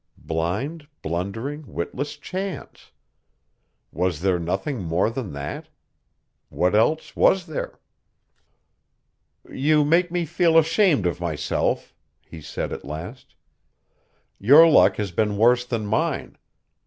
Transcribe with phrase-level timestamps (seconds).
[0.17, 2.91] Blind, blundering, witless Chance!
[3.91, 5.69] Was there nothing more than that?
[6.49, 7.79] What else was there?
[9.47, 11.93] "You make me feel ashamed of myself,"
[12.25, 13.35] he said at last.
[14.39, 16.39] "Your luck has been worse than mine.